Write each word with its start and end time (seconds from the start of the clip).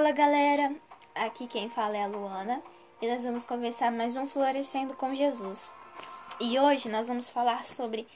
Fala 0.00 0.12
galera, 0.12 0.74
aqui 1.14 1.46
quem 1.46 1.68
fala 1.68 1.94
é 1.94 2.04
a 2.04 2.06
Luana 2.06 2.62
e 3.02 3.06
nós 3.06 3.22
vamos 3.22 3.44
começar 3.44 3.92
mais 3.92 4.16
um 4.16 4.26
Florescendo 4.26 4.94
com 4.94 5.14
Jesus. 5.14 5.70
E 6.40 6.58
hoje 6.58 6.88
nós 6.88 7.08
vamos 7.08 7.28
falar 7.28 7.66
sobre 7.66 8.08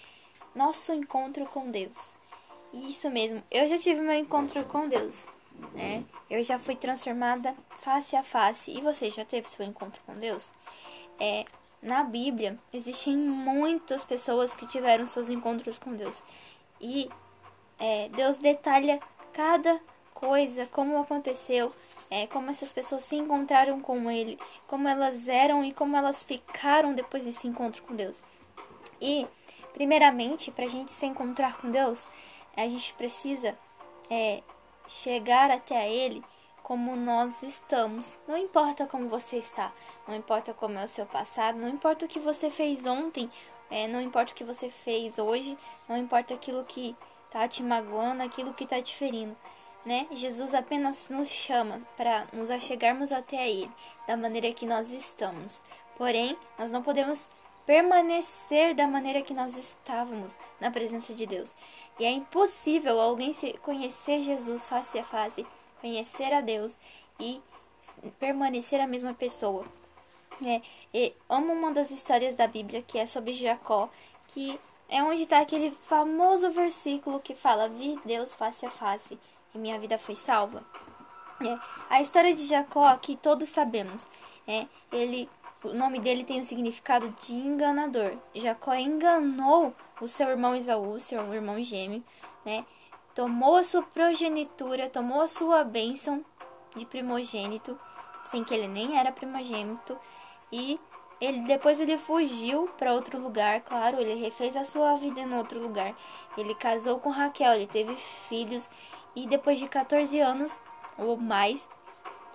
nosso 0.55 0.95
encontro 0.95 1.45
com 1.45 1.71
Deus. 1.71 2.15
Isso 2.73 3.11
mesmo, 3.11 3.43
eu 3.51 3.69
já 3.69 3.77
tive 3.77 4.01
meu 4.01 4.15
encontro 4.15 4.65
com 4.65 4.89
Deus, 4.89 5.27
né? 5.75 6.02
Eu 6.30 6.43
já 6.43 6.59
fui 6.59 6.75
transformada 6.75 7.55
face 7.83 8.16
a 8.16 8.23
face. 8.23 8.71
E 8.71 8.80
você 8.80 9.11
já 9.11 9.27
teve 9.27 9.46
seu 9.46 9.66
encontro 9.66 10.01
com 10.07 10.14
Deus? 10.14 10.51
É, 11.21 11.45
na 11.82 12.03
Bíblia 12.03 12.59
existem 12.73 13.14
muitas 13.14 14.07
pessoas 14.07 14.57
que 14.57 14.66
tiveram 14.66 15.07
seus 15.07 15.29
encontros 15.29 15.79
com 15.79 15.95
Deus. 15.95 16.23
E 16.80 17.11
é, 17.79 18.09
Deus 18.09 18.39
detalha 18.39 18.98
cada 19.35 19.79
coisa, 20.15 20.67
como 20.67 20.99
aconteceu, 20.99 21.73
é, 22.11 22.27
como 22.29 22.48
essas 22.48 22.73
pessoas 22.73 23.02
se 23.02 23.16
encontraram 23.16 23.80
com 23.80 24.11
Ele, 24.11 24.38
como 24.66 24.88
elas 24.88 25.29
eram 25.29 25.65
e 25.65 25.73
como 25.73 25.97
elas 25.97 26.23
ficaram 26.23 26.95
depois 26.95 27.25
desse 27.25 27.47
encontro 27.47 27.83
com 27.83 27.95
Deus. 27.95 28.23
E, 29.01 29.27
primeiramente, 29.73 30.51
para 30.51 30.65
a 30.65 30.69
gente 30.69 30.93
se 30.93 31.05
encontrar 31.05 31.59
com 31.59 31.71
Deus, 31.71 32.07
a 32.57 32.66
gente 32.69 32.95
precisa 32.95 33.59
é, 34.09 34.43
chegar 34.87 35.51
até 35.51 35.91
Ele 35.91 36.23
como 36.62 36.96
nós 36.96 37.43
estamos. 37.43 38.16
Não 38.27 38.38
importa 38.38 38.87
como 38.87 39.09
você 39.09 39.37
está, 39.37 39.73
não 40.07 40.15
importa 40.15 40.55
como 40.55 40.79
é 40.79 40.85
o 40.85 40.88
seu 40.88 41.05
passado, 41.05 41.59
não 41.59 41.69
importa 41.69 42.07
o 42.07 42.09
que 42.09 42.21
você 42.21 42.49
fez 42.49 42.87
ontem, 42.87 43.29
é, 43.71 43.88
não 43.88 44.01
importa 44.01 44.33
o 44.33 44.35
que 44.35 44.45
você 44.45 44.71
fez 44.71 45.19
hoje, 45.19 45.59
não 45.88 45.99
importa 45.99 46.33
aquilo 46.33 46.65
que 46.65 46.96
está 47.27 47.46
te 47.49 47.62
magoando, 47.62 48.23
aquilo 48.23 48.55
que 48.55 48.65
está 48.65 48.80
te 48.80 48.95
ferindo 48.95 49.37
né? 49.84 50.06
Jesus 50.12 50.55
apenas 50.55 51.09
nos 51.09 51.29
chama 51.29 51.80
para 51.97 52.27
nos 52.33 52.51
achegarmos 52.51 53.12
até 53.12 53.48
Ele 53.48 53.70
da 54.07 54.16
maneira 54.16 54.52
que 54.52 54.66
nós 54.66 54.93
estamos. 54.93 55.60
Porém, 55.96 56.37
nós 56.59 56.71
não 56.71 56.82
podemos 56.82 57.29
permanecer 57.66 58.74
da 58.74 58.87
maneira 58.87 59.23
que 59.23 59.35
nós 59.35 59.57
estávamos 59.57 60.38
na 60.60 60.71
presença 60.71 61.15
de 61.15 61.27
Deus. 61.27 61.55
E 61.99 62.05
é 62.05 62.10
impossível 62.10 63.01
alguém 63.01 63.32
conhecer 63.62 64.22
Jesus 64.22 64.69
face 64.69 64.99
a 64.99 65.05
face, 65.05 65.47
conhecer 65.81 66.32
a 66.32 66.41
Deus 66.41 66.78
e 67.19 67.41
permanecer 68.19 68.81
a 68.81 68.87
mesma 68.87 69.15
pessoa. 69.15 69.65
É, 70.44 70.60
e 70.93 71.15
amo 71.28 71.53
uma 71.53 71.72
das 71.72 71.91
histórias 71.91 72.34
da 72.34 72.47
Bíblia 72.47 72.82
que 72.82 72.99
é 72.99 73.06
sobre 73.06 73.32
Jacó, 73.32 73.88
que 74.28 74.59
é 74.88 75.03
onde 75.03 75.22
está 75.22 75.38
aquele 75.38 75.71
famoso 75.71 76.50
versículo 76.50 77.21
que 77.21 77.34
fala: 77.34 77.69
Vi 77.69 77.99
Deus 78.05 78.34
face 78.34 78.66
a 78.66 78.71
face 78.71 79.19
e 79.55 79.59
minha 79.59 79.78
vida 79.78 79.99
foi 79.99 80.16
salva. 80.16 80.62
É, 81.41 81.59
a 81.91 82.00
história 82.00 82.34
de 82.34 82.47
Jacó, 82.47 82.97
que 82.97 83.16
todos 83.16 83.49
sabemos, 83.49 84.09
é, 84.47 84.66
ele, 84.93 85.28
o 85.62 85.75
nome 85.75 85.99
dele 85.99 86.25
tem 86.25 86.41
o 86.41 86.44
significado 86.44 87.09
de 87.22 87.34
enganador. 87.34 88.12
Jacó 88.34 88.75
enganou 88.75 89.75
o 90.00 90.09
seu 90.09 90.28
irmão 90.28 90.55
Esaú, 90.55 90.99
seu 91.00 91.33
irmão 91.34 91.62
gêmeo, 91.62 92.03
né? 92.44 92.65
Tomou 93.15 93.56
a 93.56 93.62
sua 93.62 93.83
progenitura, 93.83 94.91
tomou 94.91 95.22
a 95.22 95.28
sua 95.28 95.62
bênção 95.62 96.25
de 96.75 96.84
primogênito, 96.84 97.78
sem 98.25 98.43
que 98.43 98.53
ele 98.53 98.66
nem 98.66 98.99
era 98.99 99.12
primogênito, 99.12 99.97
e 100.50 100.81
ele 101.21 101.41
depois 101.41 101.81
ele 101.81 101.97
fugiu 101.97 102.69
para 102.77 102.93
outro 102.93 103.21
lugar, 103.21 103.61
claro, 103.61 104.00
ele 104.00 104.15
refez 104.15 104.56
a 104.56 104.65
sua 104.65 104.97
vida 104.97 105.21
em 105.21 105.34
outro 105.34 105.61
lugar. 105.61 105.94
Ele 106.37 106.55
casou 106.55 106.99
com 106.99 107.09
Raquel, 107.09 107.55
ele 107.55 107.66
teve 107.66 107.94
filhos 107.97 108.69
e 109.15 109.26
depois 109.26 109.59
de 109.59 109.69
14 109.69 110.19
anos 110.20 110.59
ou 110.98 111.16
mais, 111.16 111.69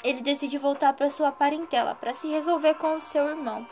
ele 0.03 0.22
decide 0.22 0.58
voltar 0.58 0.94
para 0.94 1.09
sua 1.09 1.31
parentela 1.31 1.95
para 1.95 2.13
se 2.13 2.27
resolver 2.30 2.75
com 2.75 2.95
o 2.95 3.02
seu 3.02 3.27
irmão, 3.27 3.67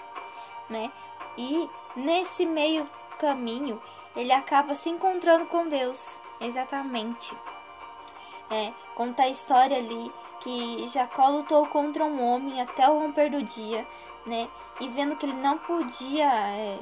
né? 0.69 0.91
E 1.37 1.69
nesse 1.95 2.45
meio 2.45 2.89
caminho, 3.17 3.81
ele 4.15 4.31
acaba 4.31 4.75
se 4.75 4.89
encontrando 4.89 5.45
com 5.45 5.67
Deus, 5.67 6.19
exatamente. 6.41 7.35
É, 8.49 8.71
conta 8.95 9.23
a 9.23 9.29
história 9.29 9.77
ali 9.77 10.11
que 10.39 10.87
Jacó 10.87 11.27
lutou 11.27 11.65
contra 11.67 12.05
um 12.05 12.21
homem 12.21 12.61
até 12.61 12.89
o 12.89 12.99
romper 12.99 13.29
do 13.29 13.43
dia, 13.43 13.85
né? 14.25 14.49
E 14.79 14.87
vendo 14.89 15.15
que 15.15 15.25
ele 15.25 15.33
não 15.33 15.57
podia 15.57 16.25
é, 16.25 16.79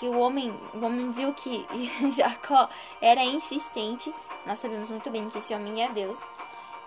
que 0.00 0.08
o 0.08 0.18
homem, 0.18 0.50
o 0.72 0.82
homem 0.82 1.10
viu 1.10 1.34
que 1.34 1.66
Jacó 2.10 2.70
era 3.02 3.22
insistente. 3.22 4.12
Nós 4.46 4.58
sabemos 4.58 4.90
muito 4.90 5.10
bem 5.10 5.28
que 5.28 5.36
esse 5.36 5.54
homem 5.54 5.84
é 5.84 5.90
Deus. 5.90 6.26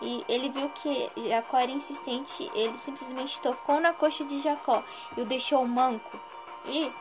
E 0.01 0.25
ele 0.27 0.49
viu 0.49 0.67
que 0.69 1.11
Jacó 1.29 1.59
era 1.59 1.71
insistente, 1.71 2.51
ele 2.55 2.75
simplesmente 2.79 3.39
tocou 3.39 3.79
na 3.79 3.93
coxa 3.93 4.25
de 4.25 4.39
Jacó 4.39 4.83
e 5.15 5.21
o 5.21 5.25
deixou 5.25 5.65
manco. 5.65 6.19
E 6.65 6.91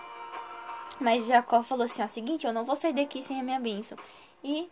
mas 1.01 1.27
Jacó 1.27 1.63
falou 1.63 1.87
assim: 1.87 2.03
ó, 2.03 2.07
seguinte, 2.07 2.47
eu 2.47 2.53
não 2.53 2.65
vou 2.65 2.77
sair 2.77 2.93
daqui 2.93 3.23
sem 3.23 3.41
a 3.41 3.43
minha 3.43 3.59
bênção. 3.59 3.97
E 4.45 4.71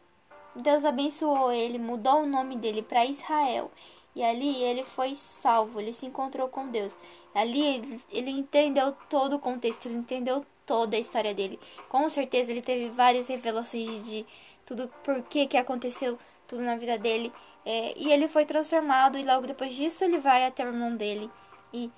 Deus 0.54 0.84
abençoou 0.84 1.50
ele, 1.50 1.78
mudou 1.78 2.22
o 2.22 2.26
nome 2.26 2.56
dele 2.56 2.82
para 2.82 3.06
Israel. 3.06 3.70
E 4.14 4.22
ali 4.22 4.62
ele 4.62 4.82
foi 4.82 5.14
salvo, 5.14 5.80
ele 5.80 5.92
se 5.92 6.06
encontrou 6.06 6.48
com 6.48 6.68
Deus. 6.68 6.96
Ali 7.34 7.60
ele, 7.60 8.00
ele 8.10 8.30
entendeu 8.30 8.92
todo 9.08 9.36
o 9.36 9.38
contexto, 9.38 9.86
ele 9.86 9.96
entendeu 9.96 10.44
toda 10.66 10.96
a 10.96 11.00
história 11.00 11.34
dele. 11.34 11.58
Com 11.88 12.08
certeza 12.08 12.50
ele 12.50 12.62
teve 12.62 12.90
várias 12.90 13.28
revelações 13.28 13.86
de, 13.86 14.02
de 14.02 14.26
tudo 14.64 14.88
por 15.04 15.22
que 15.22 15.46
que 15.46 15.56
aconteceu 15.56 16.18
tudo 16.46 16.62
na 16.62 16.76
vida 16.76 16.98
dele. 16.98 17.32
É, 17.64 17.92
e 17.96 18.12
ele 18.12 18.26
foi 18.26 18.44
transformado 18.44 19.18
e 19.18 19.22
logo 19.22 19.46
depois 19.46 19.74
disso 19.74 20.04
ele 20.04 20.18
vai 20.18 20.44
até 20.44 20.64
o 20.64 20.68
irmão 20.68 20.96
dele 20.96 21.30
e 21.72 21.90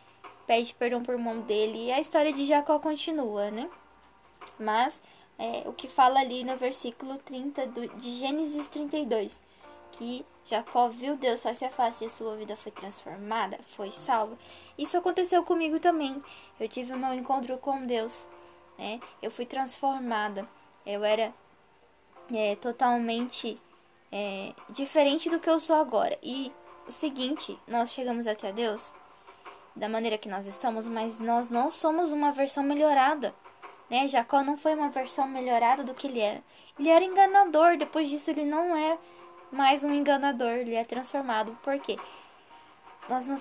pede 0.46 0.74
perdão 0.74 1.02
pro 1.02 1.14
irmão 1.14 1.40
dele. 1.40 1.86
E 1.86 1.92
a 1.92 2.00
história 2.00 2.32
de 2.32 2.44
Jacó 2.44 2.78
continua, 2.78 3.50
né? 3.50 3.70
Mas 4.58 5.00
é, 5.38 5.62
o 5.66 5.72
que 5.72 5.88
fala 5.88 6.20
ali 6.20 6.44
no 6.44 6.56
versículo 6.56 7.16
30 7.18 7.66
do, 7.68 7.88
de 7.96 8.10
Gênesis 8.16 8.68
32, 8.68 9.40
que 9.92 10.26
Jacó 10.44 10.88
viu 10.88 11.16
Deus 11.16 11.42
face 11.42 11.64
a 11.64 11.70
face 11.70 12.04
e 12.04 12.10
sua 12.10 12.36
vida 12.36 12.56
foi 12.56 12.72
transformada, 12.72 13.58
foi 13.62 13.90
salva. 13.92 14.36
Isso 14.76 14.96
aconteceu 14.98 15.44
comigo 15.44 15.78
também. 15.78 16.20
Eu 16.58 16.68
tive 16.68 16.92
o 16.92 16.98
meu 16.98 17.14
encontro 17.14 17.56
com 17.58 17.86
Deus 17.86 18.26
né? 18.78 19.00
Eu 19.20 19.30
fui 19.30 19.46
transformada. 19.46 20.48
Eu 20.84 21.04
era 21.04 21.32
é, 22.34 22.56
totalmente 22.56 23.60
é, 24.10 24.52
diferente 24.68 25.30
do 25.30 25.38
que 25.38 25.48
eu 25.48 25.58
sou 25.60 25.76
agora. 25.76 26.18
E 26.22 26.52
o 26.86 26.92
seguinte, 26.92 27.58
nós 27.66 27.92
chegamos 27.92 28.26
até 28.26 28.52
Deus 28.52 28.92
da 29.74 29.88
maneira 29.88 30.18
que 30.18 30.28
nós 30.28 30.46
estamos, 30.46 30.86
mas 30.86 31.18
nós 31.18 31.48
não 31.48 31.70
somos 31.70 32.12
uma 32.12 32.32
versão 32.32 32.62
melhorada. 32.62 33.34
Né? 33.88 34.08
Jacó 34.08 34.42
não 34.42 34.56
foi 34.56 34.74
uma 34.74 34.90
versão 34.90 35.26
melhorada 35.26 35.84
do 35.84 35.94
que 35.94 36.06
ele 36.06 36.20
era. 36.20 36.42
Ele 36.78 36.88
era 36.88 37.04
enganador, 37.04 37.76
depois 37.76 38.08
disso 38.10 38.30
ele 38.30 38.44
não 38.44 38.76
é 38.76 38.98
mais 39.52 39.84
um 39.84 39.92
enganador, 39.92 40.48
ele 40.48 40.74
é 40.74 40.84
transformado. 40.84 41.56
Por 41.62 41.78
quê? 41.78 41.96
Nós 43.08 43.26
não 43.26 43.36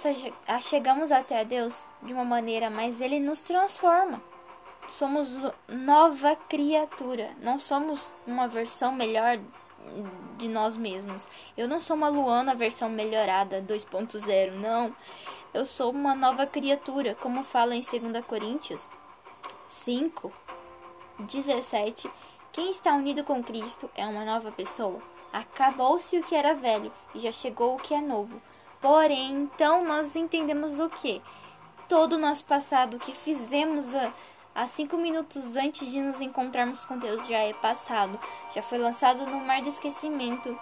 chegamos 0.59 1.11
até 1.11 1.43
Deus 1.45 1.87
de 2.03 2.13
uma 2.13 2.25
maneira, 2.25 2.69
mas 2.69 2.99
ele 3.01 3.19
nos 3.19 3.41
transforma 3.41 4.21
somos 4.89 5.37
nova 5.67 6.35
criatura, 6.35 7.31
não 7.41 7.57
somos 7.57 8.13
uma 8.27 8.47
versão 8.47 8.91
melhor 8.91 9.39
de 10.37 10.47
nós 10.47 10.77
mesmos. 10.77 11.27
Eu 11.57 11.67
não 11.67 11.79
sou 11.79 11.95
uma 11.95 12.09
Luana 12.09 12.53
versão 12.53 12.89
melhorada 12.89 13.61
2.0, 13.61 14.51
não. 14.53 14.95
Eu 15.53 15.65
sou 15.65 15.91
uma 15.91 16.15
nova 16.15 16.45
criatura, 16.45 17.15
como 17.15 17.43
fala 17.43 17.75
em 17.75 17.81
2 17.81 18.25
Coríntios 18.25 18.89
5, 19.67 20.31
17. 21.19 22.09
Quem 22.51 22.69
está 22.69 22.93
unido 22.93 23.23
com 23.23 23.43
Cristo 23.43 23.89
é 23.95 24.05
uma 24.05 24.25
nova 24.25 24.51
pessoa. 24.51 25.01
Acabou-se 25.31 26.17
o 26.17 26.23
que 26.23 26.35
era 26.35 26.53
velho 26.53 26.91
e 27.15 27.19
já 27.19 27.31
chegou 27.31 27.75
o 27.75 27.79
que 27.79 27.93
é 27.93 28.01
novo. 28.01 28.41
Porém, 28.79 29.33
então 29.33 29.85
nós 29.85 30.15
entendemos 30.15 30.79
o 30.79 30.89
que? 30.89 31.21
Todo 31.87 32.13
o 32.13 32.19
nosso 32.19 32.43
passado, 32.45 32.97
o 32.97 32.99
que 32.99 33.13
fizemos 33.13 33.93
a 33.95 34.11
há 34.53 34.67
cinco 34.67 34.97
minutos 34.97 35.55
antes 35.55 35.89
de 35.89 36.01
nos 36.01 36.21
encontrarmos 36.21 36.85
com 36.85 36.97
Deus 36.97 37.25
já 37.27 37.37
é 37.37 37.53
passado, 37.53 38.19
já 38.53 38.61
foi 38.61 38.77
lançado 38.77 39.25
no 39.25 39.39
mar 39.39 39.61
do 39.61 39.69
esquecimento. 39.69 40.57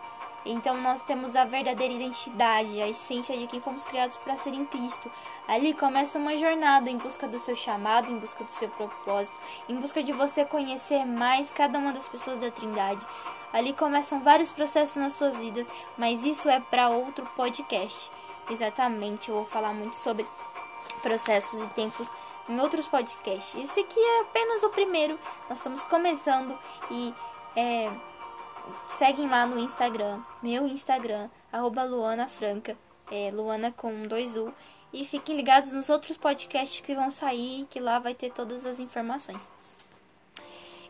Então 0.45 0.77
nós 0.77 1.03
temos 1.03 1.35
a 1.35 1.43
verdadeira 1.43 1.93
identidade, 1.93 2.81
a 2.81 2.87
essência 2.87 3.37
de 3.37 3.47
quem 3.47 3.59
fomos 3.59 3.85
criados 3.85 4.17
para 4.17 4.37
ser 4.37 4.53
em 4.53 4.65
Cristo. 4.65 5.11
Ali 5.47 5.73
começa 5.73 6.17
uma 6.17 6.37
jornada 6.37 6.89
em 6.89 6.97
busca 6.97 7.27
do 7.27 7.37
seu 7.37 7.55
chamado, 7.55 8.11
em 8.11 8.17
busca 8.17 8.43
do 8.43 8.51
seu 8.51 8.69
propósito, 8.69 9.37
em 9.67 9.75
busca 9.75 10.01
de 10.01 10.11
você 10.11 10.45
conhecer 10.45 11.05
mais 11.05 11.51
cada 11.51 11.77
uma 11.77 11.91
das 11.91 12.07
pessoas 12.07 12.39
da 12.39 12.49
Trindade. 12.49 13.05
Ali 13.51 13.73
começam 13.73 14.21
vários 14.21 14.51
processos 14.51 14.97
nas 14.97 15.13
suas 15.13 15.37
vidas, 15.37 15.69
mas 15.97 16.23
isso 16.23 16.49
é 16.49 16.59
para 16.59 16.89
outro 16.89 17.25
podcast. 17.35 18.11
Exatamente, 18.49 19.29
eu 19.29 19.35
vou 19.35 19.45
falar 19.45 19.73
muito 19.73 19.95
sobre 19.95 20.25
processos 21.01 21.61
e 21.61 21.67
tempos 21.67 22.11
em 22.47 22.59
outros 22.59 22.87
podcasts. 22.87 23.61
Esse 23.61 23.81
aqui 23.81 23.99
é 23.99 24.21
apenas 24.21 24.63
o 24.63 24.69
primeiro. 24.69 25.19
Nós 25.47 25.59
estamos 25.59 25.83
começando 25.83 26.57
e 26.89 27.13
é, 27.55 27.91
seguem 28.89 29.27
lá 29.27 29.45
no 29.45 29.59
Instagram, 29.59 30.21
meu 30.41 30.67
Instagram, 30.67 31.29
arroba 31.51 31.83
Luana 31.83 32.27
Franca. 32.27 32.77
é, 33.11 33.31
Luana 33.31 33.71
com 33.71 34.03
dois 34.03 34.37
U. 34.37 34.53
E 34.91 35.05
fiquem 35.05 35.35
ligados 35.35 35.71
nos 35.71 35.89
outros 35.89 36.17
podcasts 36.17 36.81
que 36.81 36.95
vão 36.95 37.11
sair, 37.11 37.67
que 37.69 37.79
lá 37.79 37.99
vai 37.99 38.15
ter 38.15 38.31
todas 38.31 38.65
as 38.65 38.79
informações. 38.79 39.51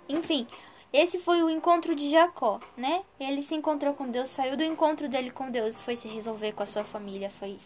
Enfim, 0.08 0.48
esse 0.92 1.20
foi 1.20 1.44
o 1.44 1.50
encontro 1.50 1.94
de 1.94 2.10
Jacó, 2.10 2.60
né? 2.78 3.04
Ele 3.20 3.44
se 3.44 3.56
encontrou 3.56 3.94
com 3.94 4.10
Deus, 4.10 4.30
saiu 4.30 4.56
do 4.56 4.64
encontro 4.64 5.10
dele 5.10 5.32
com 5.32 5.52
Deus, 5.52 5.82
foi 5.82 5.96
se 5.96 6.08
resolver 6.08 6.54
com 6.54 6.64
a 6.64 6.66
sua 6.66 6.84
família, 6.84 7.30
foi 7.30 7.60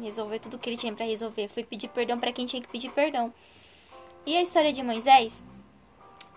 resolver 0.00 0.38
tudo 0.38 0.58
que 0.58 0.70
ele 0.70 0.76
tinha 0.76 0.94
para 0.94 1.04
resolver, 1.04 1.48
foi 1.48 1.64
pedir 1.64 1.88
perdão 1.88 2.18
para 2.18 2.32
quem 2.32 2.46
tinha 2.46 2.62
que 2.62 2.68
pedir 2.68 2.90
perdão. 2.92 3.34
E 4.24 4.36
a 4.36 4.42
história 4.42 4.72
de 4.72 4.82
Moisés? 4.82 5.42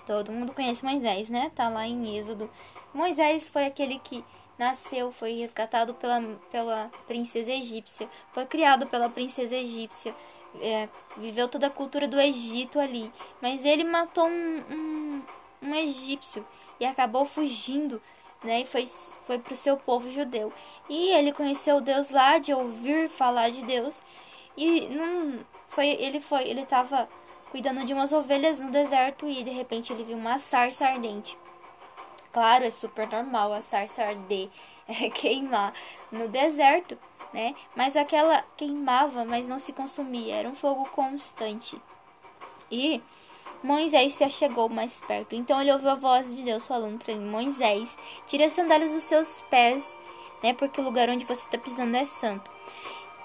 Todo 0.05 0.31
mundo 0.31 0.51
conhece 0.51 0.83
Moisés, 0.83 1.29
né? 1.29 1.51
Tá 1.55 1.69
lá 1.69 1.87
em 1.87 2.17
Êxodo. 2.17 2.49
Moisés 2.93 3.49
foi 3.49 3.65
aquele 3.65 3.99
que 3.99 4.23
nasceu, 4.57 5.11
foi 5.11 5.33
resgatado 5.33 5.93
pela, 5.95 6.21
pela 6.51 6.91
princesa 7.07 7.51
egípcia, 7.51 8.07
foi 8.31 8.45
criado 8.45 8.85
pela 8.87 9.09
princesa 9.09 9.55
egípcia, 9.55 10.15
é, 10.61 10.87
viveu 11.17 11.47
toda 11.47 11.67
a 11.67 11.71
cultura 11.71 12.07
do 12.07 12.19
Egito 12.19 12.79
ali. 12.79 13.11
Mas 13.41 13.65
ele 13.65 13.83
matou 13.83 14.27
um, 14.27 14.63
um 14.69 15.21
um 15.63 15.73
egípcio 15.73 16.45
e 16.79 16.85
acabou 16.85 17.25
fugindo, 17.25 18.01
né? 18.43 18.61
E 18.61 18.65
foi, 18.65 18.85
foi 19.25 19.39
para 19.39 19.53
o 19.53 19.57
seu 19.57 19.77
povo 19.77 20.11
judeu. 20.11 20.51
E 20.89 21.09
ele 21.11 21.31
conheceu 21.31 21.79
Deus 21.79 22.09
lá 22.09 22.37
de 22.37 22.53
ouvir 22.53 23.09
falar 23.09 23.49
de 23.49 23.61
Deus. 23.63 24.01
E 24.57 24.87
não 24.89 25.39
foi, 25.67 25.87
ele 25.87 26.19
foi, 26.19 26.43
ele 26.43 26.61
estava 26.61 27.07
cuidando 27.49 27.85
de 27.85 27.93
umas 27.93 28.11
ovelhas 28.11 28.59
no 28.59 28.71
deserto 28.71 29.27
e 29.27 29.43
de 29.43 29.51
repente 29.51 29.93
ele 29.93 30.03
viu 30.03 30.17
uma 30.17 30.37
sarça 30.37 30.85
ardente. 30.85 31.37
Claro, 32.33 32.65
é 32.65 32.71
super 32.71 33.07
normal 33.07 33.53
a 33.53 33.61
sarça 33.61 34.03
arder, 34.03 34.49
é, 34.89 35.07
queimar 35.11 35.71
no 36.11 36.27
deserto, 36.27 36.97
né? 37.31 37.55
Mas 37.75 37.95
aquela 37.95 38.43
queimava, 38.57 39.23
mas 39.23 39.47
não 39.47 39.59
se 39.59 39.71
consumia, 39.71 40.35
era 40.35 40.49
um 40.49 40.55
fogo 40.55 40.83
constante. 40.89 41.79
E 42.71 43.01
Moisés 43.61 44.15
se 44.15 44.23
achegou 44.23 44.67
mais 44.67 44.99
perto. 45.01 45.35
Então 45.35 45.61
ele 45.61 45.71
ouviu 45.71 45.91
a 45.91 45.95
voz 45.95 46.35
de 46.35 46.41
Deus 46.41 46.65
falando 46.65 46.97
para 46.97 47.13
ele: 47.13 47.23
Moisés, 47.23 47.95
tire 48.25 48.43
as 48.43 48.53
sandálias 48.53 48.93
dos 48.93 49.03
seus 49.03 49.41
pés, 49.41 49.95
né? 50.41 50.53
Porque 50.53 50.81
o 50.81 50.83
lugar 50.83 51.09
onde 51.09 51.25
você 51.25 51.45
está 51.45 51.57
pisando 51.57 51.95
é 51.95 52.03
santo. 52.03 52.51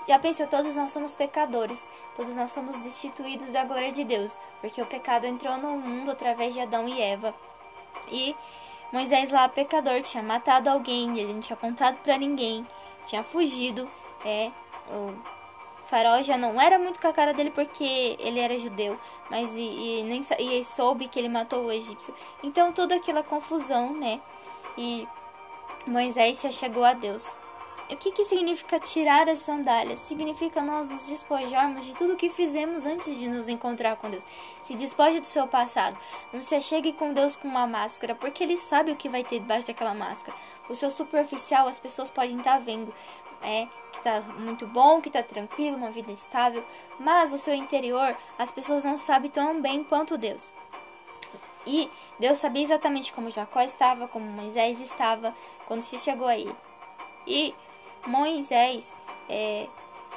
Já 0.07 0.19
pensou, 0.19 0.47
todos 0.47 0.77
nós 0.77 0.91
somos 0.91 1.15
pecadores, 1.15 1.91
todos 2.15 2.37
nós 2.37 2.51
somos 2.53 2.79
destituídos 2.79 3.53
da 3.53 3.65
glória 3.65 3.93
de 3.93 4.05
Deus, 4.05 4.39
porque 4.61 4.81
o 4.81 4.87
pecado 4.87 5.27
entrou 5.27 5.59
no 5.59 5.79
mundo 5.79 6.11
através 6.11 6.55
de 6.55 6.61
Adão 6.61 6.89
e 6.89 7.01
Eva. 7.01 7.35
E 8.11 8.35
Moisés 8.93 9.31
lá, 9.31 9.49
pecador, 9.49 10.01
tinha 10.03 10.23
matado 10.23 10.71
alguém, 10.71 11.19
ele 11.19 11.33
não 11.35 11.41
tinha 11.41 11.57
contado 11.57 11.97
para 11.99 12.17
ninguém, 12.17 12.67
tinha 13.05 13.23
fugido, 13.23 13.89
é, 14.25 14.51
o 14.91 15.15
Faraó 15.87 16.23
já 16.23 16.37
não 16.37 16.61
era 16.61 16.79
muito 16.79 17.01
com 17.01 17.09
a 17.09 17.13
cara 17.13 17.33
dele 17.33 17.51
porque 17.51 18.17
ele 18.19 18.39
era 18.39 18.59
judeu, 18.59 18.99
mas 19.31 19.51
e, 19.55 20.01
e 20.01 20.03
nem 20.05 20.23
e 20.39 20.65
soube 20.65 21.09
que 21.09 21.19
ele 21.19 21.29
matou 21.29 21.65
o 21.65 21.73
egípcio. 21.73 22.15
Então 22.43 22.73
toda 22.73 22.95
aquela 22.95 23.23
confusão, 23.23 23.95
né? 23.95 24.21
E 24.77 25.09
Moisés 25.87 26.39
se 26.39 26.47
achegou 26.47 26.85
a 26.85 26.93
Deus. 26.93 27.35
O 27.91 27.97
que, 27.97 28.13
que 28.13 28.25
significa 28.27 28.79
tirar 28.79 29.31
as 29.31 29.39
sandálias? 29.39 30.01
Significa 30.01 30.61
nós 30.61 30.91
nos 30.91 31.07
despojarmos 31.07 31.87
de 31.87 31.97
tudo 31.97 32.17
que 32.17 32.29
fizemos 32.29 32.85
antes 32.85 33.19
de 33.19 33.27
nos 33.27 33.49
encontrar 33.49 33.97
com 33.97 34.11
Deus. 34.11 34.25
Se 34.61 34.75
despoje 34.75 35.21
do 35.21 35.27
seu 35.27 35.47
passado. 35.47 35.99
Não 36.31 36.43
se 36.43 36.55
achegue 36.55 36.93
com 36.93 37.15
Deus 37.15 37.35
com 37.35 37.49
uma 37.49 37.67
máscara, 37.67 38.15
porque 38.15 38.45
Ele 38.45 38.59
sabe 38.59 38.93
o 38.93 38.97
que 38.97 39.09
vai 39.09 39.25
ter 39.25 39.41
debaixo 39.41 39.69
daquela 39.69 39.95
máscara. 39.95 40.37
O 40.69 40.75
seu 40.75 40.91
superficial 40.91 41.67
as 41.67 41.79
pessoas 41.79 42.11
podem 42.11 42.37
estar 42.37 42.59
vendo, 42.61 42.95
é 43.43 43.67
que 43.91 44.03
tá 44.03 44.21
muito 44.39 44.67
bom, 44.67 45.01
que 45.01 45.11
tá 45.11 45.23
tranquilo, 45.23 45.79
uma 45.79 45.91
vida 45.91 46.13
estável, 46.13 46.63
mas 47.01 47.33
o 47.33 47.39
seu 47.39 47.55
interior 47.55 48.15
as 48.39 48.51
pessoas 48.51 48.85
não 48.85 48.99
sabem 48.99 49.31
tão 49.31 49.63
bem 49.63 49.83
quanto 49.83 50.19
Deus. 50.19 50.53
E 51.67 51.91
Deus 52.19 52.39
sabia 52.39 52.65
exatamente 52.65 53.15
como 53.15 53.31
Jacó 53.31 53.63
estava, 53.63 54.07
como 54.09 54.27
Moisés 54.27 54.79
estava 54.79 55.35
quando 55.67 55.83
se 55.83 55.99
chegou 55.99 56.27
a 56.27 56.37
ele. 56.37 56.55
E 57.27 57.55
Moisés 58.07 58.95
é, 59.29 59.67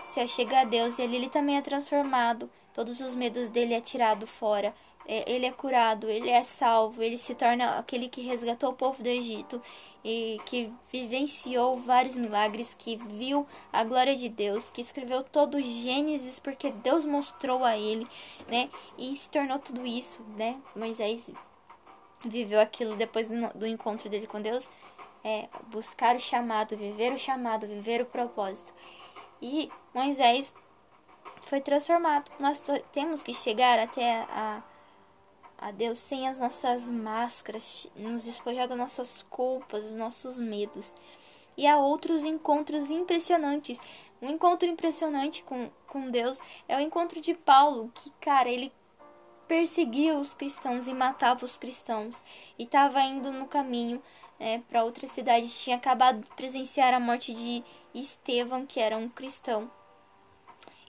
se 0.07 0.19
achega 0.19 0.61
a 0.61 0.63
Deus 0.63 0.97
e 0.97 1.01
ali 1.01 1.15
ele 1.15 1.29
também 1.29 1.57
é 1.57 1.61
transformado, 1.61 2.49
todos 2.73 3.01
os 3.01 3.15
medos 3.15 3.49
dele 3.49 3.73
é 3.73 3.81
tirado 3.81 4.25
fora 4.25 4.73
é, 5.05 5.29
ele 5.29 5.45
é 5.45 5.51
curado, 5.51 6.09
ele 6.09 6.29
é 6.29 6.43
salvo, 6.43 7.01
ele 7.01 7.17
se 7.17 7.33
torna 7.33 7.77
aquele 7.77 8.07
que 8.07 8.21
resgatou 8.21 8.69
o 8.69 8.73
povo 8.73 9.01
do 9.01 9.09
Egito 9.09 9.61
e 10.03 10.39
que 10.45 10.71
vivenciou 10.91 11.75
vários 11.77 12.15
milagres, 12.15 12.75
que 12.77 12.95
viu 12.95 13.45
a 13.73 13.83
glória 13.83 14.15
de 14.15 14.29
Deus, 14.29 14.69
que 14.69 14.81
escreveu 14.81 15.23
todo 15.23 15.57
o 15.57 15.61
Gênesis 15.61 16.39
porque 16.39 16.71
Deus 16.71 17.05
mostrou 17.05 17.63
a 17.63 17.77
ele, 17.77 18.07
né? 18.47 18.69
E 18.97 19.15
se 19.15 19.29
tornou 19.29 19.59
tudo 19.59 19.85
isso, 19.85 20.21
né? 20.37 20.57
Moisés 20.75 21.29
viveu 22.25 22.59
aquilo 22.59 22.95
depois 22.95 23.27
do 23.55 23.65
encontro 23.65 24.07
dele 24.09 24.27
com 24.27 24.41
Deus, 24.41 24.69
é 25.23 25.47
buscar 25.67 26.15
o 26.15 26.19
chamado, 26.19 26.75
viver 26.75 27.13
o 27.13 27.19
chamado, 27.19 27.67
viver 27.67 28.01
o 28.01 28.05
propósito. 28.05 28.73
E 29.41 29.69
Moisés 29.93 30.53
foi 31.41 31.61
transformado. 31.61 32.31
Nós 32.39 32.61
temos 32.91 33.23
que 33.23 33.33
chegar 33.33 33.79
até 33.79 34.21
a 34.29 34.63
a 35.61 35.69
Deus 35.69 35.99
sem 35.99 36.27
as 36.27 36.39
nossas 36.39 36.89
máscaras, 36.89 37.87
nos 37.95 38.23
despojar 38.23 38.67
das 38.67 38.77
nossas 38.77 39.21
culpas, 39.29 39.83
dos 39.83 39.95
nossos 39.95 40.39
medos. 40.39 40.91
E 41.55 41.67
há 41.67 41.77
outros 41.77 42.25
encontros 42.25 42.89
impressionantes. 42.89 43.79
Um 44.19 44.31
encontro 44.31 44.67
impressionante 44.67 45.43
com, 45.43 45.69
com 45.87 46.09
Deus 46.09 46.39
é 46.67 46.75
o 46.75 46.79
encontro 46.79 47.21
de 47.21 47.35
Paulo, 47.35 47.91
que, 47.93 48.09
cara, 48.19 48.49
ele 48.49 48.73
perseguia 49.51 50.15
os 50.15 50.33
cristãos 50.33 50.87
e 50.87 50.93
matava 50.93 51.43
os 51.43 51.57
cristãos. 51.57 52.21
E 52.57 52.63
estava 52.63 53.01
indo 53.01 53.33
no 53.33 53.45
caminho 53.45 54.01
né, 54.39 54.63
para 54.69 54.81
outra 54.81 55.05
cidade. 55.05 55.49
Tinha 55.49 55.75
acabado 55.75 56.21
de 56.21 56.27
presenciar 56.37 56.93
a 56.93 57.01
morte 57.01 57.33
de 57.33 57.61
Estevão, 57.93 58.65
que 58.65 58.79
era 58.79 58.95
um 58.95 59.09
cristão. 59.09 59.69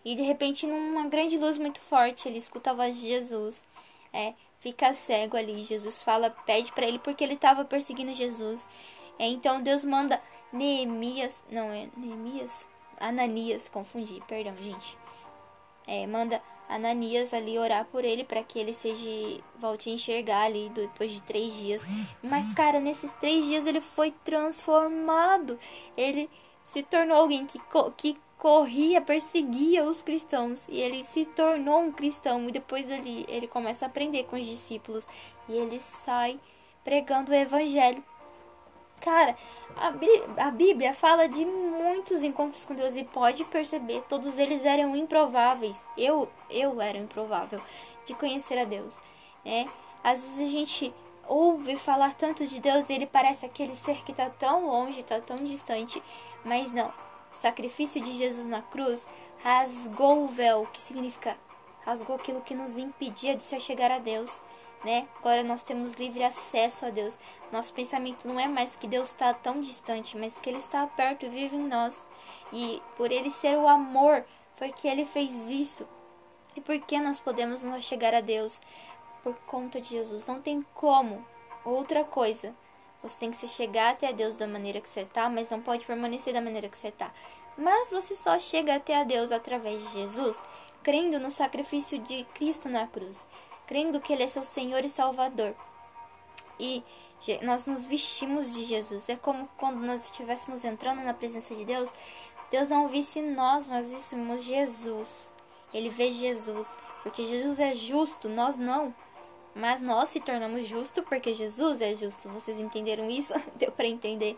E 0.04 0.14
de 0.14 0.22
repente, 0.22 0.64
numa 0.64 1.08
grande 1.08 1.36
luz 1.38 1.58
muito 1.58 1.80
forte, 1.80 2.28
ele 2.28 2.38
escuta 2.38 2.70
a 2.70 2.74
voz 2.74 2.94
de 2.94 3.08
Jesus. 3.08 3.64
É, 4.12 4.32
fica 4.60 4.94
cego 4.94 5.36
ali. 5.36 5.64
Jesus 5.64 6.00
fala, 6.00 6.30
pede 6.30 6.70
para 6.70 6.86
ele 6.86 7.00
porque 7.00 7.24
ele 7.24 7.34
estava 7.34 7.64
perseguindo 7.64 8.14
Jesus. 8.14 8.68
É, 9.18 9.26
então 9.26 9.60
Deus 9.60 9.84
manda 9.84 10.22
Neemias, 10.52 11.44
não 11.50 11.72
é 11.72 11.88
Neemias, 11.96 12.64
Ananias, 13.00 13.68
confundi, 13.68 14.22
perdão, 14.28 14.54
gente. 14.54 15.01
É, 15.93 16.06
manda 16.06 16.41
Ananias 16.70 17.34
ali 17.34 17.58
orar 17.58 17.84
por 17.84 18.03
ele 18.03 18.25
para 18.25 18.43
que 18.43 18.58
ele 18.58 18.72
seja 18.72 19.11
volte 19.58 19.91
a 19.91 19.93
enxergar 19.93 20.44
ali 20.44 20.70
depois 20.70 21.11
de 21.11 21.20
três 21.20 21.53
dias. 21.55 21.84
Mas 22.22 22.55
cara, 22.55 22.81
nesses 22.81 23.13
três 23.13 23.44
dias 23.44 23.67
ele 23.67 23.82
foi 23.82 24.11
transformado. 24.25 25.58
Ele 25.94 26.31
se 26.65 26.82
tornou 26.82 27.19
alguém 27.19 27.44
que, 27.44 27.61
que 27.99 28.19
corria, 28.39 29.03
perseguia 29.03 29.84
os 29.84 30.01
cristãos 30.01 30.67
e 30.67 30.81
ele 30.81 31.05
se 31.05 31.27
tornou 31.27 31.81
um 31.81 31.93
cristão 31.93 32.49
e 32.49 32.53
depois 32.53 32.91
ali 32.91 33.27
ele 33.29 33.46
começa 33.46 33.84
a 33.84 33.89
aprender 33.89 34.25
com 34.25 34.37
os 34.37 34.46
discípulos 34.46 35.06
e 35.51 35.53
ele 35.53 35.79
sai 35.79 36.41
pregando 36.82 37.32
o 37.32 37.34
evangelho. 37.34 38.03
Cara, 39.02 39.36
a, 39.76 40.50
Bíblia 40.52 40.94
fala 40.94 41.28
de 41.28 41.44
muitos 41.44 42.22
encontros 42.22 42.64
com 42.64 42.72
Deus 42.72 42.94
e 42.94 43.02
pode 43.02 43.44
perceber, 43.44 44.04
todos 44.08 44.38
eles 44.38 44.64
eram 44.64 44.94
improváveis. 44.94 45.88
Eu, 45.98 46.28
eu 46.48 46.80
era 46.80 46.98
improvável 46.98 47.60
de 48.06 48.14
conhecer 48.14 48.56
a 48.58 48.64
Deus, 48.64 49.00
né? 49.44 49.66
Às 50.04 50.20
vezes 50.20 50.40
a 50.40 50.52
gente 50.52 50.94
ouve 51.26 51.76
falar 51.76 52.14
tanto 52.14 52.46
de 52.46 52.60
Deus 52.60 52.88
e 52.88 52.92
ele 52.92 53.06
parece 53.06 53.44
aquele 53.44 53.74
ser 53.74 54.04
que 54.04 54.12
está 54.12 54.30
tão 54.30 54.66
longe, 54.66 55.00
está 55.00 55.20
tão 55.20 55.36
distante, 55.36 56.00
mas 56.44 56.72
não. 56.72 56.88
O 56.88 57.36
sacrifício 57.36 58.00
de 58.00 58.12
Jesus 58.12 58.46
na 58.46 58.62
cruz 58.62 59.08
rasgou 59.42 60.22
o 60.22 60.28
véu, 60.28 60.68
que 60.72 60.80
significa 60.80 61.36
rasgou 61.84 62.14
aquilo 62.14 62.40
que 62.40 62.54
nos 62.54 62.76
impedia 62.76 63.34
de 63.34 63.42
se 63.42 63.58
chegar 63.58 63.90
a 63.90 63.98
Deus, 63.98 64.40
né? 64.84 65.06
Agora 65.19 65.43
nós 65.43 65.62
temos 65.62 65.94
livre 65.94 66.22
acesso 66.22 66.86
a 66.86 66.91
Deus. 66.91 67.19
Nosso 67.51 67.72
pensamento 67.72 68.27
não 68.27 68.39
é 68.39 68.48
mais 68.48 68.77
que 68.77 68.86
Deus 68.86 69.08
está 69.08 69.32
tão 69.32 69.60
distante, 69.60 70.17
mas 70.17 70.32
que 70.39 70.51
Ele 70.51 70.58
está 70.58 70.86
perto 70.86 71.27
e 71.27 71.29
vive 71.29 71.56
em 71.56 71.69
nós. 71.69 72.06
E 72.53 72.82
por 72.96 73.10
Ele 73.10 73.31
ser 73.31 73.56
o 73.56 73.69
amor, 73.69 74.24
foi 74.56 74.72
que 74.72 74.89
Ele 74.89 75.05
fez 75.05 75.48
isso. 75.48 75.86
E 76.56 76.60
por 76.60 76.79
que 76.81 76.98
nós 76.98 77.20
podemos 77.20 77.65
nos 77.65 77.84
chegar 77.84 78.15
a 78.15 78.20
Deus? 78.20 78.60
Por 79.22 79.34
conta 79.46 79.81
de 79.81 79.91
Jesus. 79.91 80.27
Não 80.27 80.41
tem 80.41 80.65
como. 80.74 81.24
Outra 81.65 82.05
coisa 82.05 82.55
você 83.03 83.19
tem 83.19 83.31
que 83.32 83.36
se 83.36 83.48
chegar 83.48 83.91
até 83.91 84.12
Deus 84.12 84.36
da 84.36 84.46
maneira 84.46 84.81
que 84.81 84.89
você 84.89 85.01
está, 85.01 85.29
mas 85.29 85.51
não 85.51 85.60
pode 85.60 85.84
permanecer 85.84 86.32
da 86.32 86.41
maneira 86.41 86.69
que 86.69 86.79
você 86.79 86.89
está. 86.89 87.12
Mas 87.58 87.91
você 87.91 88.15
só 88.15 88.39
chega 88.39 88.77
até 88.77 88.96
a 88.96 89.05
Deus 89.05 89.32
através 89.32 89.82
de 89.82 89.93
Jesus, 89.93 90.43
crendo 90.82 91.19
no 91.19 91.31
sacrifício 91.31 91.98
de 91.98 92.24
Cristo 92.34 92.69
na 92.69 92.86
cruz, 92.86 93.27
crendo 93.66 94.00
que 94.00 94.12
Ele 94.12 94.22
é 94.22 94.28
seu 94.28 94.44
Senhor 94.44 94.84
e 94.84 94.88
Salvador. 94.88 95.54
E 96.58 96.82
Nós 97.42 97.66
nos 97.66 97.84
vestimos 97.84 98.52
de 98.52 98.64
Jesus. 98.64 99.08
É 99.08 99.16
como 99.16 99.48
quando 99.56 99.78
nós 99.78 100.04
estivéssemos 100.04 100.64
entrando 100.64 101.02
na 101.02 101.14
presença 101.14 101.54
de 101.54 101.64
Deus, 101.64 101.90
Deus 102.50 102.69
não 102.69 102.88
visse 102.88 103.22
nós, 103.22 103.66
mas 103.66 103.92
víssemos 103.92 104.44
Jesus. 104.44 105.34
Ele 105.72 105.88
vê 105.88 106.12
Jesus, 106.12 106.76
porque 107.02 107.24
Jesus 107.24 107.58
é 107.58 107.74
justo, 107.74 108.28
nós 108.28 108.58
não. 108.58 108.94
Mas 109.54 109.82
nós 109.82 110.08
se 110.08 110.20
tornamos 110.20 110.66
justos 110.66 111.04
porque 111.04 111.34
Jesus 111.34 111.81
é 111.81 111.94
justo. 111.94 112.28
Vocês 112.28 112.58
entenderam 112.58 113.08
isso? 113.10 113.34
Deu 113.56 113.70
para 113.70 113.86
entender? 113.86 114.36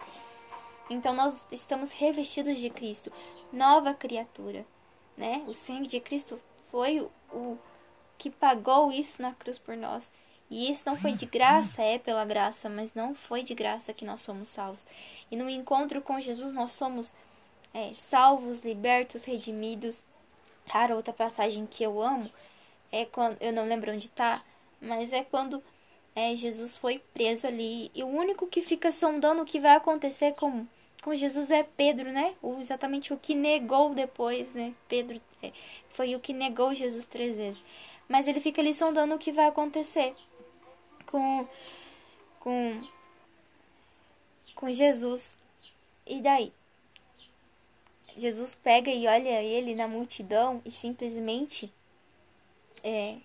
Então 0.91 1.15
nós 1.15 1.47
estamos 1.51 1.93
revestidos 1.93 2.59
de 2.59 2.69
Cristo, 2.69 3.11
nova 3.53 3.95
criatura, 3.95 4.67
né? 5.17 5.43
O 5.47 5.55
sangue 5.55 5.87
de 5.87 5.99
Cristo 5.99 6.39
foi 6.71 7.01
o, 7.01 7.11
o 7.33 7.59
que 8.19 8.31
pagou 8.31 8.93
isso 8.93 9.21
na 9.21 9.33
cruz 9.33 9.59
por 9.59 9.77
nós. 9.77 10.13
E 10.51 10.71
isso 10.71 10.85
não 10.87 10.97
foi 10.97 11.13
de 11.13 11.27
graça, 11.27 11.83
é 11.83 11.99
pela 11.99 12.25
graça, 12.25 12.69
mas 12.69 12.95
não 12.95 13.15
foi 13.15 13.43
de 13.43 13.55
graça 13.55 13.93
que 13.93 14.05
nós 14.05 14.21
somos 14.21 14.49
salvos. 14.49 14.87
E 15.31 15.37
no 15.37 15.49
encontro 15.49 16.01
com 16.03 16.21
Jesus 16.21 16.53
nós 16.53 16.73
somos 16.73 17.13
é, 17.73 17.93
salvos, 17.97 18.61
libertos, 18.61 19.25
redimidos. 19.25 20.05
Cara, 20.67 20.95
outra 20.95 21.13
passagem 21.13 21.67
que 21.67 21.83
eu 21.83 22.01
amo 22.01 22.31
é 22.93 23.05
quando 23.05 23.37
eu 23.41 23.53
não 23.53 23.67
lembro 23.67 23.93
onde 23.93 24.07
está, 24.07 24.43
mas 24.81 25.13
é 25.13 25.25
quando 25.25 25.63
é, 26.15 26.37
Jesus 26.37 26.77
foi 26.77 27.03
preso 27.13 27.47
ali 27.47 27.91
e 27.95 28.03
o 28.05 28.07
único 28.07 28.47
que 28.47 28.63
fica 28.63 28.93
sondando 28.93 29.43
o 29.43 29.45
que 29.45 29.59
vai 29.59 29.75
acontecer 29.75 30.33
com, 30.35 30.65
com 31.03 31.15
Jesus 31.15 31.51
é 31.51 31.65
Pedro, 31.65 32.13
né? 32.13 32.35
O, 32.41 32.61
exatamente 32.61 33.13
o 33.13 33.17
que 33.17 33.35
negou 33.35 33.93
depois, 33.95 34.55
né? 34.55 34.73
Pedro 34.89 35.21
é, 35.43 35.51
foi 35.89 36.15
o 36.15 36.21
que 36.21 36.33
negou 36.33 36.75
Jesus 36.75 37.07
três 37.07 37.37
vezes. 37.37 37.63
Mas 38.09 38.29
ele 38.29 38.41
fica 38.41 38.61
ali 38.61 38.75
sondando 38.75 39.15
o 39.15 39.19
que 39.19 39.33
vai 39.33 39.47
acontecer 39.47 40.15
com 41.07 41.47
com 42.41 42.81
com 44.55 44.73
Jesus. 44.73 45.37
E 46.07 46.21
daí? 46.21 46.53
Jesus 48.17 48.55
pega 48.55 48.91
e 48.91 49.07
olha 49.09 49.43
ele 49.43 49.75
na 49.75 49.89
multidão 49.89 50.63
e 50.65 50.71
simplesmente 50.71 51.73
é, 52.83 53.17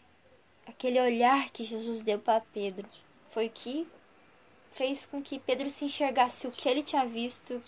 aquele 0.65 0.99
olhar 0.99 1.49
que 1.51 1.63
Jesus 1.63 2.01
deu 2.01 2.17
para 2.17 2.41
Pedro 2.41 2.87
foi 3.29 3.47
o 3.47 3.51
que 3.51 3.87
fez 4.71 5.05
com 5.05 5.21
que 5.21 5.39
Pedro 5.39 5.69
se 5.69 5.85
enxergasse 5.85 6.47
o 6.47 6.51
que 6.51 6.67
ele 6.67 6.81
tinha 6.81 7.05
visto, 7.05 7.61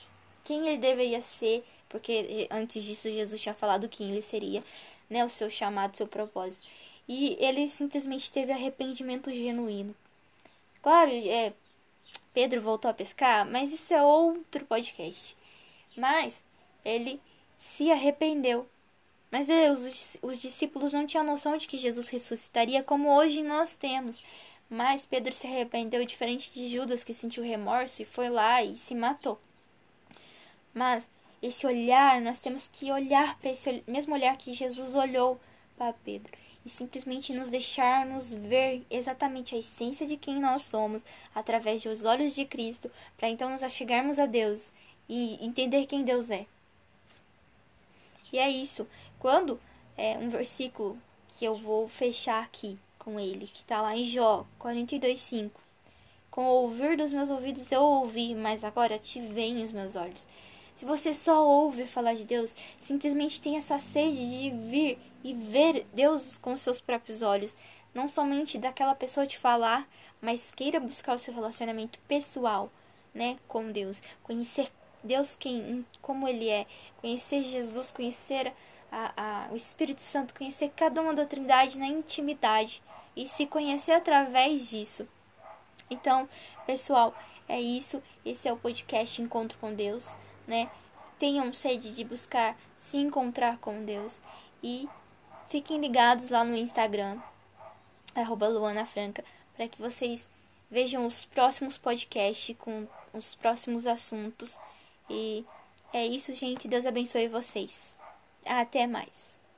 quem 0.44 0.68
ele 0.68 0.78
deveria 0.78 1.22
ser, 1.22 1.64
porque 1.90 2.48
antes 2.50 2.84
disso 2.84 3.10
Jesus 3.10 3.40
tinha 3.42 3.54
falado 3.54 3.90
quem 3.90 4.10
ele 4.10 4.22
seria, 4.22 4.64
né, 5.10 5.24
o 5.26 5.30
seu 5.30 5.50
chamado, 5.50 5.98
seu 5.98 6.08
propósito. 6.08 6.66
E 7.08 7.38
ele 7.40 7.68
simplesmente 7.68 8.32
teve 8.32 8.52
arrependimento 8.52 9.34
genuíno. 9.34 9.96
Claro, 10.82 11.12
é, 11.12 11.54
Pedro 12.34 12.62
voltou 12.62 12.90
a 12.90 12.94
pescar, 12.94 13.46
mas 13.46 13.72
isso 13.72 13.94
é 13.94 14.04
outro 14.04 14.66
podcast. 14.66 15.38
Mas 15.96 16.44
ele 16.84 17.20
se 17.58 17.92
arrependeu 17.92 18.68
mas 19.32 19.50
é, 19.50 19.72
os, 19.72 20.18
os 20.22 20.38
discípulos 20.38 20.92
não 20.92 21.08
tinham 21.08 21.24
noção 21.24 21.58
de 21.58 21.66
que 21.66 21.78
Jesus 21.78 22.10
ressuscitaria 22.10 22.84
como 22.84 23.16
hoje 23.16 23.42
nós 23.42 23.74
temos. 23.74 24.22
Mas 24.70 25.06
Pedro 25.06 25.34
se 25.34 25.48
arrependeu, 25.48 26.06
diferente 26.06 26.52
de 26.52 26.68
Judas, 26.68 27.04
que 27.04 27.14
sentiu 27.14 27.42
remorso 27.42 28.02
e 28.02 28.06
foi 28.06 28.30
lá 28.30 28.62
e 28.62 28.76
se 28.76 28.94
matou. 28.94 29.40
Mas 30.74 31.10
esse 31.42 31.66
olhar, 31.66 32.20
nós 32.22 32.40
temos 32.40 32.68
que 32.68 32.92
olhar 32.92 33.38
para 33.40 33.52
esse 33.52 33.84
mesmo 33.88 34.14
olhar 34.14 34.36
que 34.38 34.54
Jesus 34.54 34.94
olhou 34.94 35.40
para 35.78 35.94
Pedro 35.94 36.32
e 36.66 36.70
simplesmente 36.70 37.34
nos 37.34 37.50
deixar 37.50 38.06
nos 38.06 38.32
ver 38.32 38.86
exatamente 38.90 39.56
a 39.56 39.58
essência 39.58 40.06
de 40.06 40.16
quem 40.16 40.40
nós 40.40 40.64
somos 40.64 41.06
através 41.34 41.84
dos 41.84 42.06
olhos 42.06 42.36
de 42.36 42.46
Cristo, 42.46 42.92
para 43.18 43.30
então 43.30 43.50
nos 43.50 43.64
achegarmos 43.64 44.20
a 44.20 44.26
Deus 44.26 44.72
e 45.10 45.44
entender 45.44 45.86
quem 45.86 46.04
Deus 46.04 46.30
é. 46.30 46.46
E 48.32 48.40
é 48.40 48.50
isso. 48.50 48.88
Quando 49.20 49.60
é 49.98 50.18
um 50.18 50.30
versículo 50.30 50.98
que 51.28 51.46
eu 51.46 51.58
vou 51.58 51.88
fechar 51.88 52.44
aqui 52.44 52.78
com 52.98 53.20
ele, 53.20 53.48
que 53.48 53.60
está 53.60 53.82
lá 53.82 53.96
em 53.96 54.06
Jó 54.06 54.46
42:5. 54.60 55.52
Com 56.30 56.46
o 56.46 56.62
ouvir 56.62 56.96
dos 56.96 57.12
meus 57.12 57.30
ouvidos 57.30 57.72
eu 57.72 57.82
ouvi, 57.82 58.34
mas 58.34 58.64
agora 58.64 58.98
te 58.98 59.20
veem 59.20 59.64
os 59.64 59.72
meus 59.72 59.96
olhos. 59.98 60.26
Se 60.76 60.86
você 60.86 61.14
só 61.14 61.46
ouve 61.46 61.86
falar 61.86 62.16
de 62.16 62.26
Deus, 62.26 62.56
simplesmente 62.80 63.42
tem 63.42 63.58
essa 63.58 63.78
sede 63.80 64.18
de 64.18 64.50
vir 64.50 64.98
e 65.24 65.34
ver 65.34 65.86
Deus 65.94 66.38
com 66.38 66.58
seus 66.58 66.82
próprios 66.82 67.22
olhos, 67.22 67.56
não 67.94 68.08
somente 68.08 68.58
daquela 68.58 68.96
pessoa 68.96 69.28
te 69.28 69.38
falar, 69.38 69.88
mas 70.22 70.52
queira 70.52 70.80
buscar 70.80 71.16
o 71.16 71.20
seu 71.20 71.34
relacionamento 71.34 72.00
pessoal, 72.08 72.72
né, 73.14 73.38
com 73.48 73.72
Deus, 73.72 74.02
conhecer 74.24 74.72
Deus 75.04 75.36
quem, 75.36 75.86
como 76.02 76.28
Ele 76.28 76.48
é, 76.48 76.66
conhecer 77.00 77.44
Jesus, 77.44 77.92
conhecer 77.92 78.54
a, 78.92 79.14
a, 79.16 79.52
o 79.52 79.56
Espírito 79.56 80.02
Santo, 80.02 80.34
conhecer 80.34 80.72
cada 80.76 81.02
uma 81.02 81.14
da 81.14 81.26
Trindade 81.26 81.80
na 81.80 81.88
intimidade 81.88 82.82
e 83.16 83.28
se 83.28 83.46
conhecer 83.46 83.94
através 83.94 84.70
disso. 84.70 85.08
Então, 85.90 86.30
pessoal, 86.66 87.16
é 87.48 87.60
isso. 87.60 88.02
Esse 88.26 88.48
é 88.48 88.54
o 88.54 88.58
podcast 88.58 89.22
Encontro 89.22 89.58
com 89.60 89.74
Deus, 89.74 90.16
né? 90.48 90.70
Tenham 91.20 91.54
sede 91.54 91.92
de 91.92 92.04
buscar 92.04 92.58
se 92.78 92.98
encontrar 92.98 93.58
com 93.58 93.86
Deus 93.86 94.20
e 94.64 94.88
fiquem 95.48 95.80
ligados 95.80 96.30
lá 96.30 96.44
no 96.44 96.56
Instagram, 96.56 97.20
arroba 98.16 98.48
Luana 98.48 98.86
Franca, 98.86 99.24
para 99.56 99.68
que 99.68 99.80
vocês 99.82 100.28
vejam 100.70 101.06
os 101.06 101.26
próximos 101.26 101.78
podcasts 101.78 102.56
com 102.58 102.88
os 103.14 103.36
próximos 103.36 103.86
assuntos. 103.86 104.58
E 105.10 105.46
é 105.94 106.06
isso, 106.06 106.34
gente. 106.34 106.68
Deus 106.68 106.86
abençoe 106.86 107.28
vocês. 107.28 107.96
Até 108.46 108.88
mais. 108.88 109.31